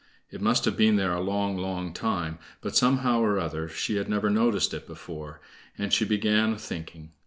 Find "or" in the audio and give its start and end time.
3.21-3.37